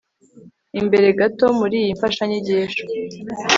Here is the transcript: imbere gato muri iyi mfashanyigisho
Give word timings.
imbere 0.79 1.07
gato 1.19 1.45
muri 1.59 1.75
iyi 1.83 1.91
mfashanyigisho 1.97 2.83